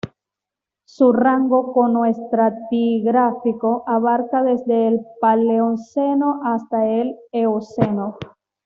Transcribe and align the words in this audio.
Su 0.87 1.13
rango 1.13 1.73
cronoestratigráfico 1.75 3.83
abarca 3.85 4.41
desde 4.41 4.87
el 4.87 5.01
Paleoceno 5.21 6.41
hasta 6.43 6.79
la 6.83 7.13
Eoceno. 7.31 8.17